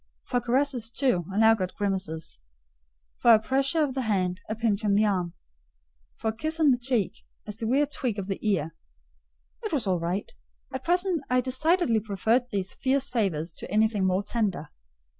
For 0.25 0.41
caresses, 0.41 0.89
too, 0.89 1.25
I 1.31 1.37
now 1.37 1.53
got 1.53 1.75
grimaces; 1.75 2.39
for 3.17 3.35
a 3.35 3.39
pressure 3.39 3.83
of 3.83 3.93
the 3.93 4.01
hand, 4.01 4.41
a 4.49 4.55
pinch 4.55 4.83
on 4.83 4.95
the 4.95 5.05
arm; 5.05 5.35
for 6.15 6.29
a 6.31 6.35
kiss 6.35 6.59
on 6.59 6.71
the 6.71 6.79
cheek, 6.79 7.19
a 7.45 7.51
severe 7.51 7.85
tweak 7.85 8.17
of 8.17 8.25
the 8.25 8.39
ear. 8.41 8.73
It 9.61 9.71
was 9.71 9.85
all 9.85 9.99
right: 9.99 10.31
at 10.73 10.83
present 10.83 11.21
I 11.29 11.39
decidedly 11.39 11.99
preferred 11.99 12.49
these 12.49 12.73
fierce 12.73 13.11
favours 13.11 13.53
to 13.53 13.69
anything 13.69 14.07
more 14.07 14.23
tender. 14.23 14.71